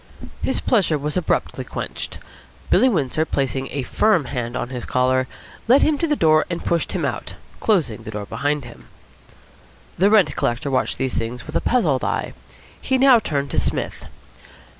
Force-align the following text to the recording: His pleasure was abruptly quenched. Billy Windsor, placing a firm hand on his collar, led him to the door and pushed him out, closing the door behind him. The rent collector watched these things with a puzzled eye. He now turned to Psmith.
His 0.41 0.59
pleasure 0.61 0.97
was 0.97 1.15
abruptly 1.15 1.63
quenched. 1.63 2.17
Billy 2.71 2.89
Windsor, 2.89 3.23
placing 3.23 3.67
a 3.69 3.83
firm 3.83 4.25
hand 4.25 4.57
on 4.57 4.69
his 4.69 4.83
collar, 4.83 5.27
led 5.67 5.83
him 5.83 5.95
to 5.99 6.07
the 6.07 6.15
door 6.15 6.43
and 6.49 6.65
pushed 6.65 6.93
him 6.93 7.05
out, 7.05 7.35
closing 7.59 8.01
the 8.01 8.09
door 8.09 8.25
behind 8.25 8.65
him. 8.65 8.87
The 9.99 10.09
rent 10.09 10.35
collector 10.35 10.71
watched 10.71 10.97
these 10.97 11.13
things 11.13 11.45
with 11.45 11.55
a 11.55 11.61
puzzled 11.61 12.03
eye. 12.03 12.33
He 12.81 12.97
now 12.97 13.19
turned 13.19 13.51
to 13.51 13.59
Psmith. 13.59 14.05